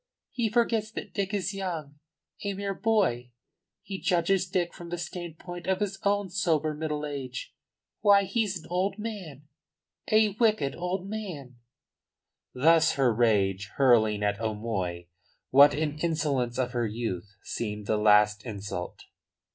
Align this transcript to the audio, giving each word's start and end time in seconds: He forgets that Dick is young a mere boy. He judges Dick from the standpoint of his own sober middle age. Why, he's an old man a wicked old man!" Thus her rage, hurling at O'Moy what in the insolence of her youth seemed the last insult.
He 0.31 0.49
forgets 0.49 0.89
that 0.93 1.13
Dick 1.13 1.31
is 1.31 1.53
young 1.53 1.99
a 2.43 2.55
mere 2.55 2.73
boy. 2.73 3.29
He 3.83 3.99
judges 4.01 4.49
Dick 4.49 4.73
from 4.73 4.89
the 4.89 4.97
standpoint 4.97 5.67
of 5.67 5.79
his 5.79 5.99
own 6.03 6.31
sober 6.31 6.73
middle 6.73 7.05
age. 7.05 7.53
Why, 7.99 8.23
he's 8.23 8.63
an 8.63 8.65
old 8.71 8.97
man 8.97 9.43
a 10.11 10.29
wicked 10.29 10.75
old 10.75 11.07
man!" 11.07 11.57
Thus 12.55 12.93
her 12.93 13.13
rage, 13.13 13.67
hurling 13.75 14.23
at 14.23 14.41
O'Moy 14.41 15.05
what 15.51 15.75
in 15.75 15.97
the 15.97 16.03
insolence 16.03 16.57
of 16.57 16.71
her 16.71 16.87
youth 16.87 17.35
seemed 17.43 17.85
the 17.85 17.97
last 17.97 18.43
insult. 18.43 19.03